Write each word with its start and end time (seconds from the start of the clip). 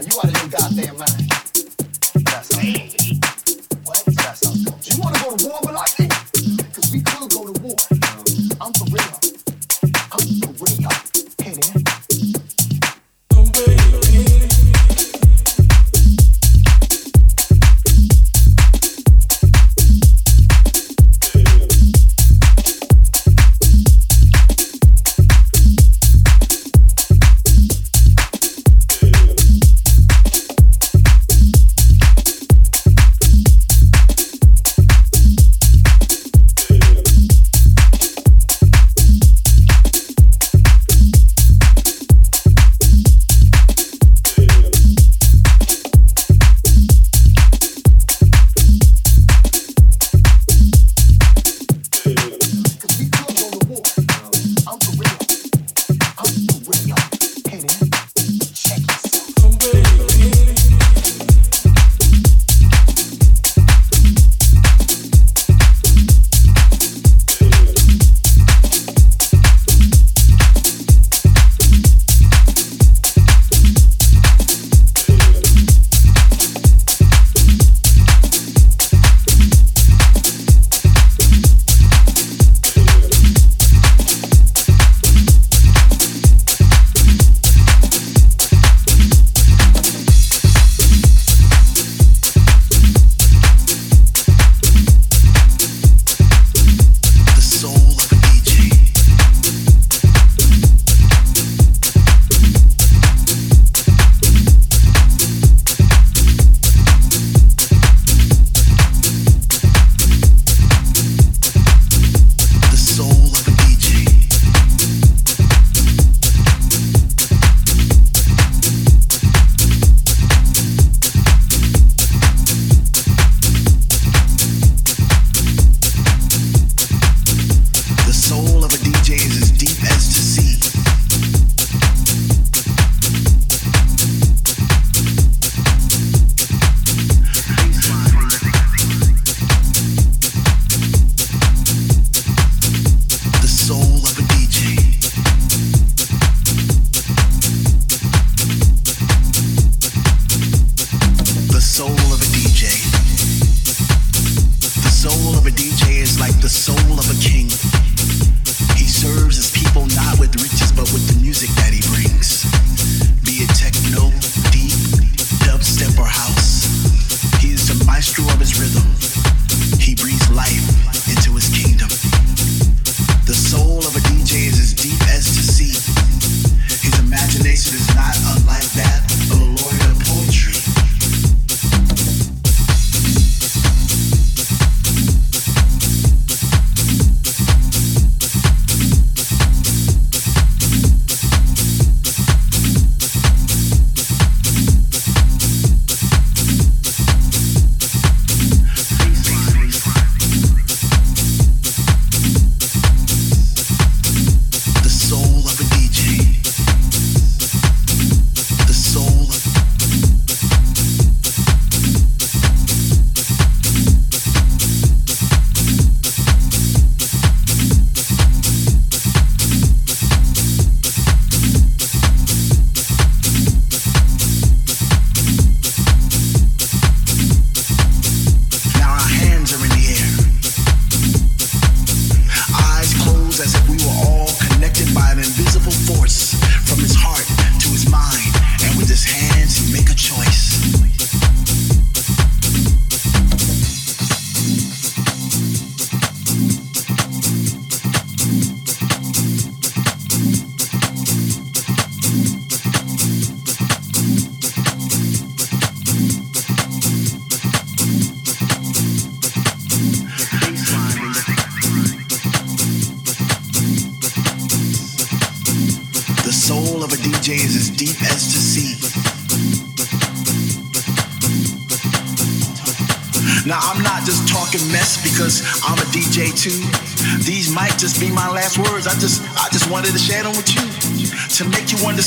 You 0.00 0.12
ought 0.16 0.32
to 0.32 0.40
your 0.40 0.48
goddamn 0.48 0.96
mind? 0.96 1.27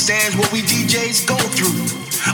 Understands 0.02 0.34
what 0.34 0.50
we 0.50 0.62
DJs 0.62 1.28
go 1.30 1.38
through. 1.54 1.78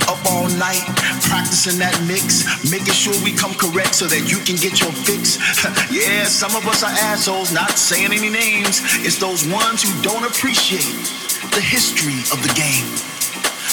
Up 0.08 0.16
all 0.32 0.48
night, 0.56 0.80
practicing 1.28 1.76
that 1.76 1.92
mix, 2.08 2.48
making 2.72 2.96
sure 2.96 3.12
we 3.20 3.28
come 3.36 3.52
correct 3.60 3.92
so 3.92 4.08
that 4.08 4.24
you 4.24 4.40
can 4.40 4.56
get 4.56 4.80
your 4.80 4.88
fix. 5.04 5.36
yeah, 5.92 6.24
some 6.24 6.56
of 6.56 6.64
us 6.64 6.80
are 6.80 6.96
assholes, 7.12 7.52
not 7.52 7.76
saying 7.76 8.08
any 8.08 8.32
names. 8.32 8.80
It's 9.04 9.20
those 9.20 9.44
ones 9.52 9.84
who 9.84 9.92
don't 10.00 10.24
appreciate 10.24 10.96
the 11.52 11.60
history 11.60 12.24
of 12.32 12.40
the 12.40 12.52
game. 12.56 12.88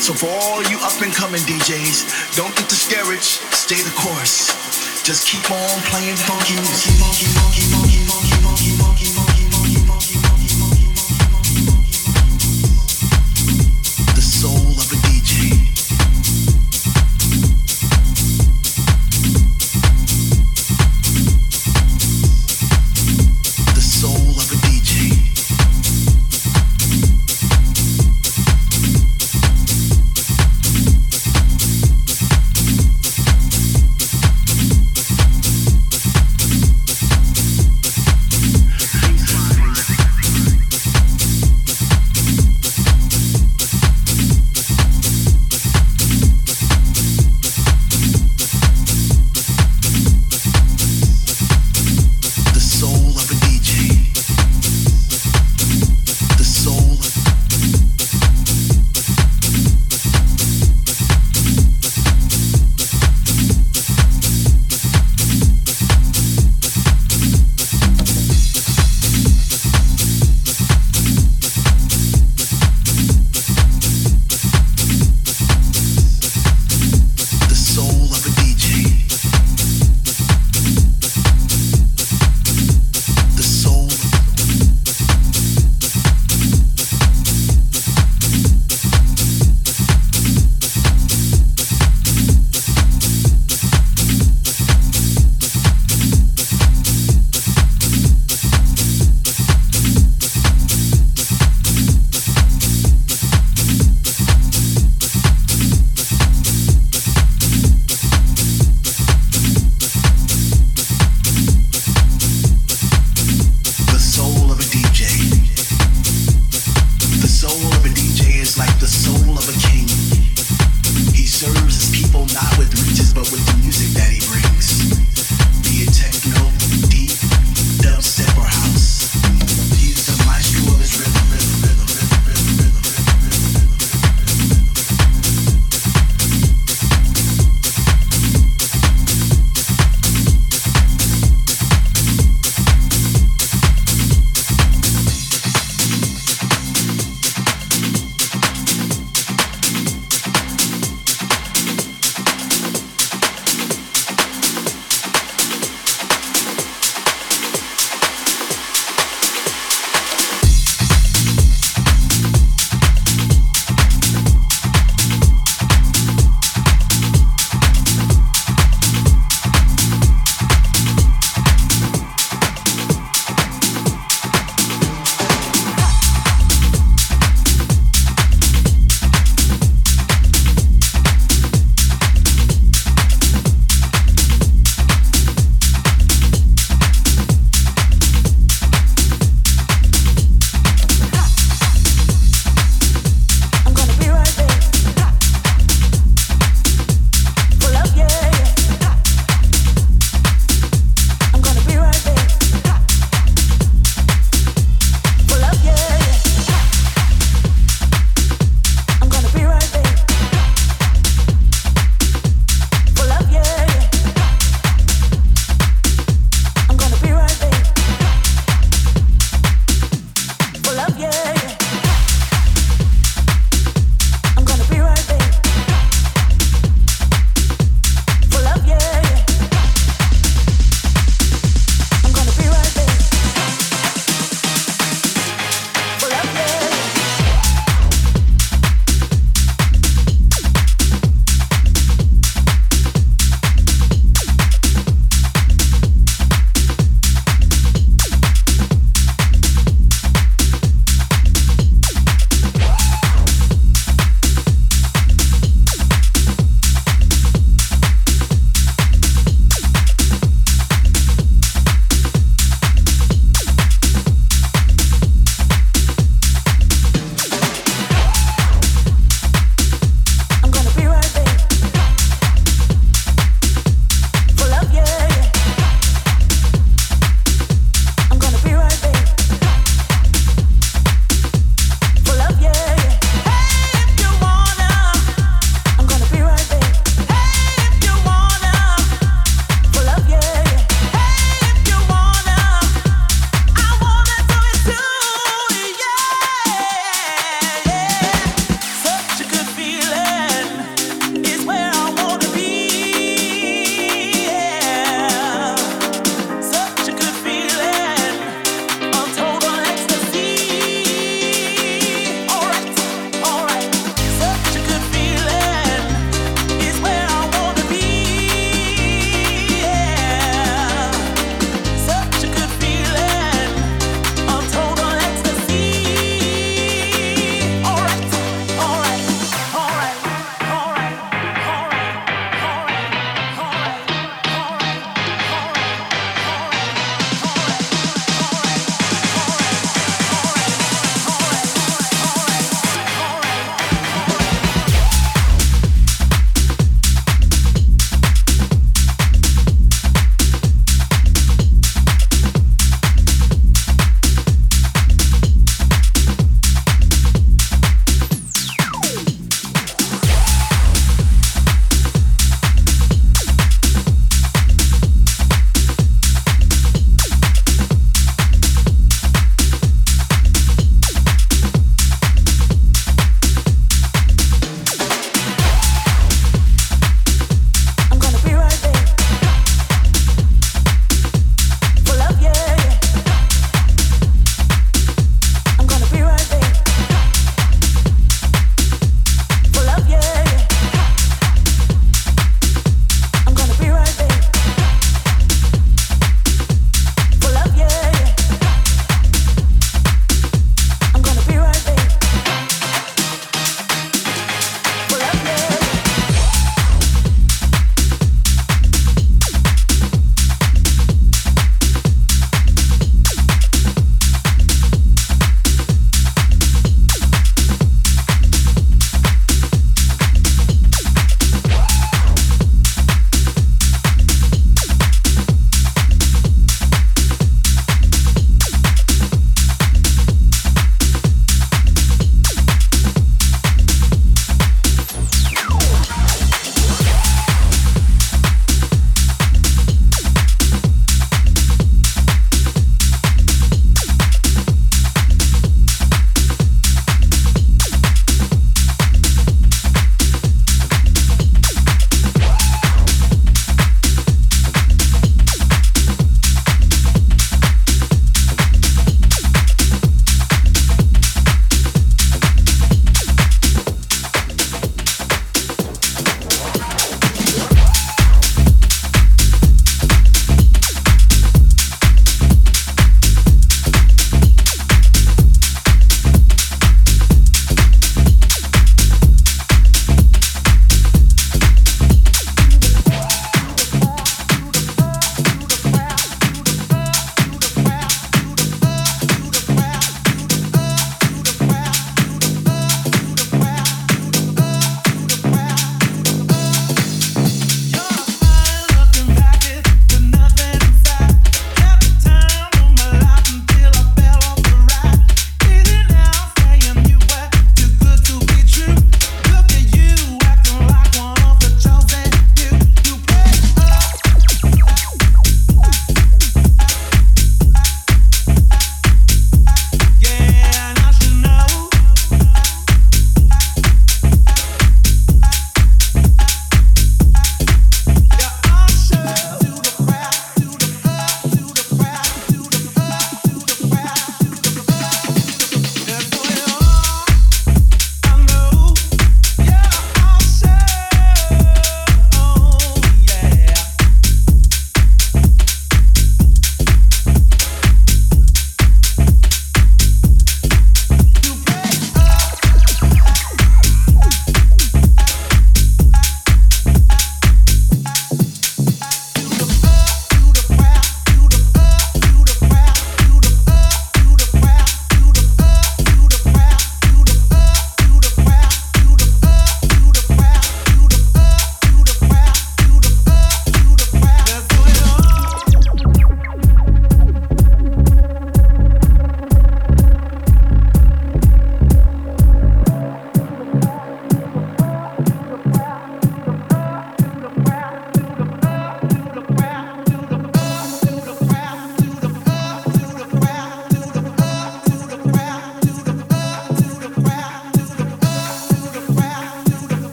So 0.00 0.16
for 0.16 0.32
all 0.40 0.64
you 0.72 0.80
up 0.80 0.96
and 1.04 1.12
coming 1.12 1.44
DJs, 1.44 2.32
don't 2.32 2.54
get 2.56 2.72
discouraged, 2.72 3.44
stay 3.52 3.84
the 3.84 3.92
course. 3.92 4.48
Just 5.04 5.28
keep 5.28 5.44
on 5.52 5.76
playing 5.92 6.16
funky 6.16 6.56
funky, 6.96 7.81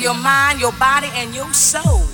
your 0.00 0.14
mind, 0.14 0.60
your 0.60 0.72
body, 0.72 1.08
and 1.14 1.34
your 1.34 1.52
soul. 1.52 2.07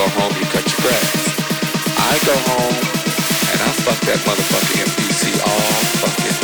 go 0.00 0.08
home, 0.08 0.32
you 0.40 0.46
cut 0.46 0.64
your 0.64 0.80
grass. 0.80 1.28
I 1.98 2.16
go 2.24 2.32
home 2.48 2.76
and 3.52 3.58
I 3.60 3.70
fuck 3.84 4.00
that 4.08 4.18
motherfucking 4.24 4.80
MPC 4.88 5.36
all 5.44 5.82
fucking 6.00 6.39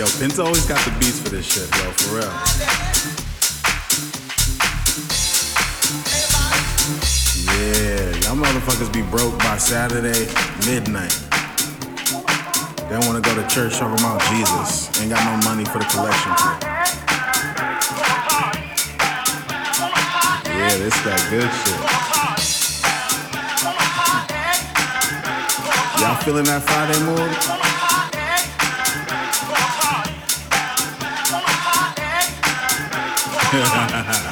Yo, 0.00 0.06
Pinto 0.18 0.46
always 0.46 0.64
got 0.64 0.82
the 0.86 0.90
beats 0.98 1.20
for 1.20 1.28
this 1.28 1.44
shit, 1.44 1.68
yo, 1.76 1.90
for 1.92 2.16
real. 2.16 2.32
Yeah, 7.44 8.08
y'all 8.24 8.34
motherfuckers 8.34 8.90
be 8.90 9.02
broke 9.02 9.38
by 9.40 9.58
Saturday 9.58 10.24
midnight. 10.64 11.12
They 12.88 12.96
don't 12.96 13.04
wanna 13.04 13.20
go 13.20 13.34
to 13.34 13.46
church 13.46 13.82
over 13.82 14.00
Mount 14.00 14.22
Jesus. 14.32 14.88
Ain't 15.02 15.10
got 15.10 15.20
no 15.20 15.36
money 15.46 15.66
for 15.66 15.76
the 15.76 15.84
collection 15.84 16.32
kit. 16.32 16.64
Yeah, 20.48 20.76
this 20.80 20.96
got 21.04 21.20
good 21.28 21.50
shit. 21.60 21.80
Y'all 26.00 26.16
feeling 26.24 26.46
that 26.46 26.62
Friday 26.64 27.00
mood? 27.04 27.79
Yeah. 33.52 34.26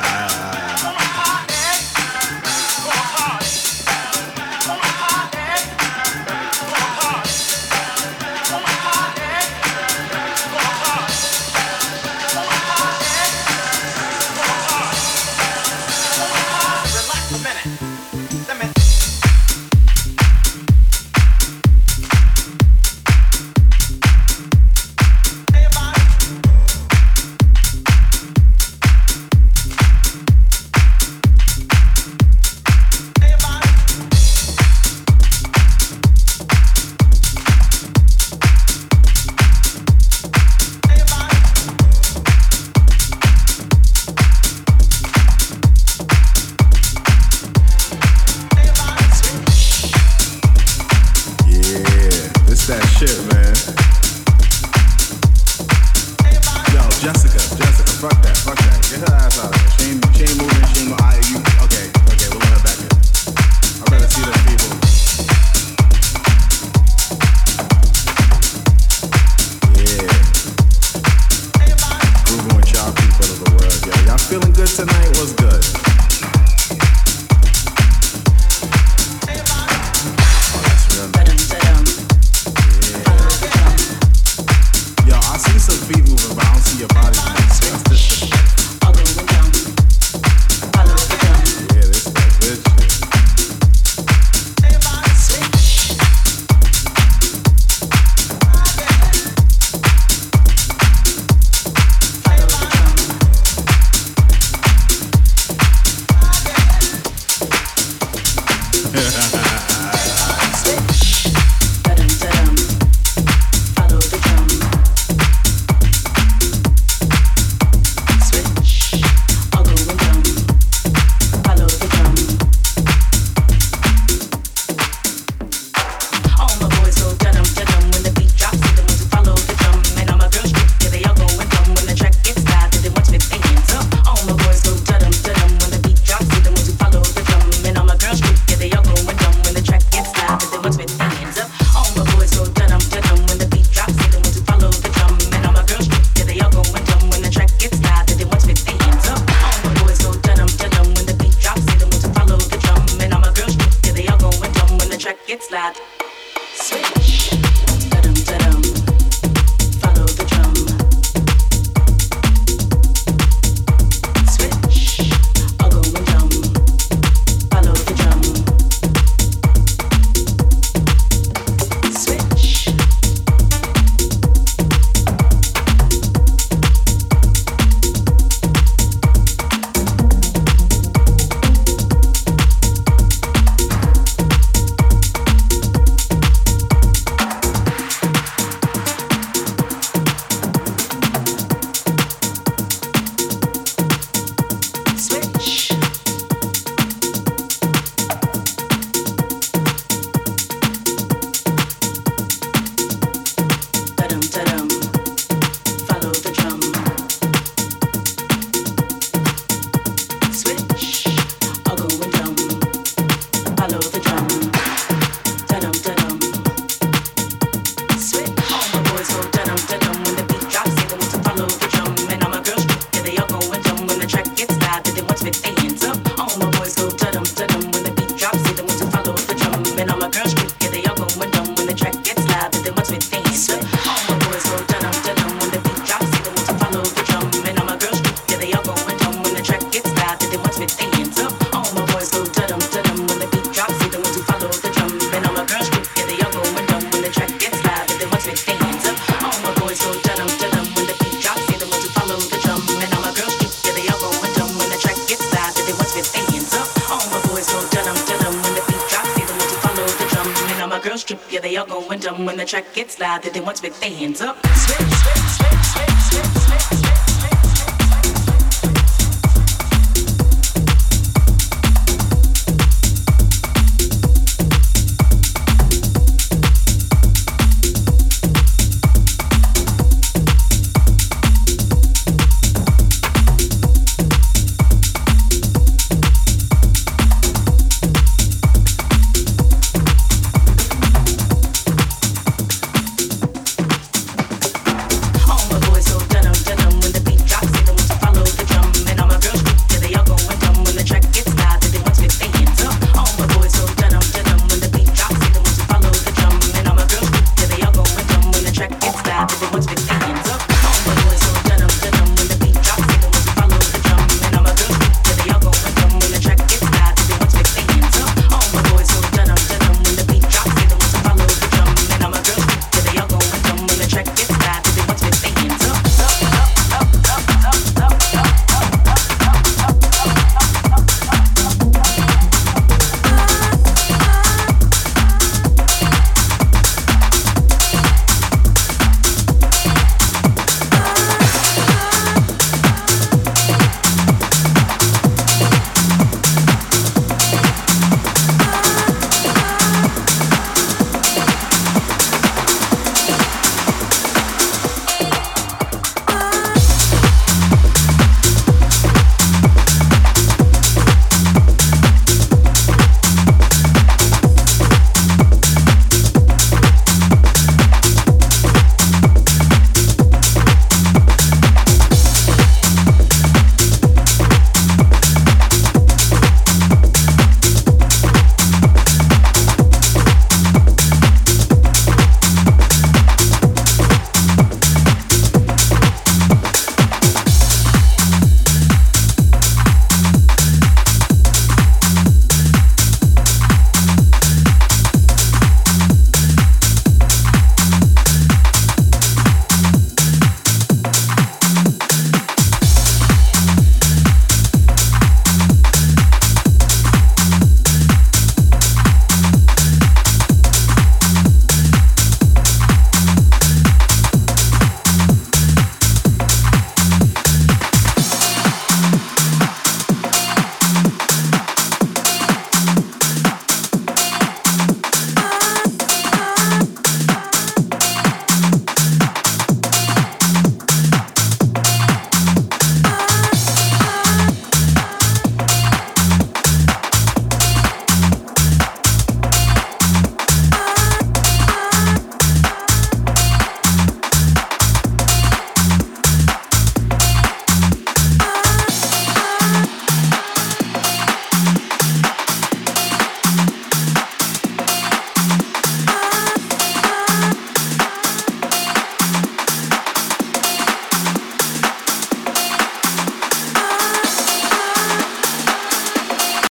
hands 263.92 264.20
up. 264.20 264.37